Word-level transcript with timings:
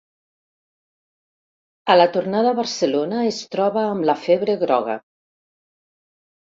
A 1.95 1.97
la 1.99 2.07
tornada 2.17 2.51
a 2.55 2.59
Barcelona 2.61 3.21
es 3.35 3.43
troba 3.57 3.87
amb 3.93 4.11
la 4.13 4.19
febre 4.27 4.59
groga. 4.67 4.99